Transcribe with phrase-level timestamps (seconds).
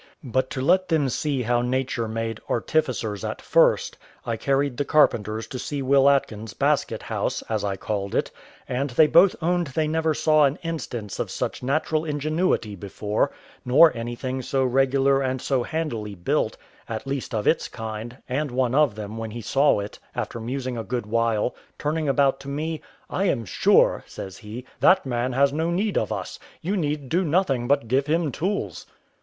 [0.23, 5.45] But to let them see how nature made artificers at first, I carried the carpenters
[5.45, 8.31] to see Will Atkins' basket house, as I called it;
[8.67, 13.31] and they both owned they never saw an instance of such natural ingenuity before,
[13.63, 16.57] nor anything so regular and so handily built,
[16.89, 20.79] at least of its kind; and one of them, when he saw it, after musing
[20.79, 25.53] a good while, turning about to me, "I am sure," says he, "that man has
[25.53, 28.87] no need of us; you need do nothing but give him tools."